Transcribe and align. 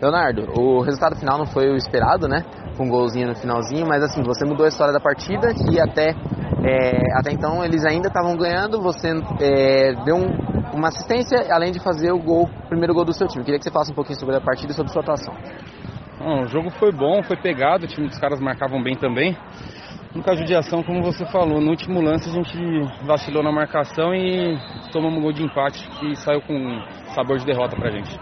Leonardo, 0.00 0.46
o 0.58 0.82
resultado 0.82 1.16
final 1.16 1.38
não 1.38 1.46
foi 1.46 1.70
o 1.70 1.76
esperado, 1.76 2.28
né? 2.28 2.44
Com 2.76 2.84
um 2.84 2.88
golzinho 2.88 3.28
no 3.28 3.34
finalzinho, 3.34 3.86
mas 3.86 4.02
assim, 4.02 4.22
você 4.22 4.44
mudou 4.44 4.66
a 4.66 4.68
história 4.68 4.92
da 4.92 5.00
partida 5.00 5.48
e 5.70 5.80
até, 5.80 6.10
é, 6.62 7.18
até 7.18 7.32
então 7.32 7.64
eles 7.64 7.84
ainda 7.84 8.08
estavam 8.08 8.36
ganhando, 8.36 8.80
você 8.82 9.08
é, 9.40 9.94
deu 10.04 10.16
um, 10.16 10.26
uma 10.74 10.88
assistência, 10.88 11.46
além 11.50 11.72
de 11.72 11.80
fazer 11.80 12.12
o 12.12 12.18
gol, 12.18 12.44
o 12.44 12.68
primeiro 12.68 12.92
gol 12.92 13.04
do 13.06 13.12
seu 13.14 13.26
time. 13.26 13.42
Queria 13.42 13.58
que 13.58 13.64
você 13.64 13.70
falasse 13.70 13.92
um 13.92 13.94
pouquinho 13.94 14.18
sobre 14.18 14.36
a 14.36 14.40
partida 14.40 14.72
e 14.72 14.74
sobre 14.74 14.90
a 14.90 14.92
sua 14.92 15.02
atuação. 15.02 15.34
Bom, 16.18 16.42
o 16.42 16.46
jogo 16.46 16.70
foi 16.70 16.92
bom, 16.92 17.22
foi 17.22 17.36
pegado, 17.36 17.84
o 17.84 17.88
time 17.88 18.08
dos 18.08 18.18
caras 18.18 18.38
marcavam 18.38 18.82
bem 18.82 18.96
também. 18.96 19.36
Nunca 20.14 20.34
judiação, 20.34 20.82
como 20.82 21.02
você 21.02 21.24
falou, 21.26 21.60
no 21.60 21.70
último 21.70 22.00
lance 22.00 22.28
a 22.28 22.32
gente 22.32 22.58
vacilou 23.06 23.42
na 23.42 23.52
marcação 23.52 24.14
e 24.14 24.58
tomamos 24.92 25.18
um 25.18 25.22
gol 25.22 25.32
de 25.32 25.42
empate 25.42 25.88
que 25.98 26.16
saiu 26.16 26.40
com 26.42 26.82
sabor 27.14 27.38
de 27.38 27.46
derrota 27.46 27.76
pra 27.76 27.90
gente. 27.90 28.18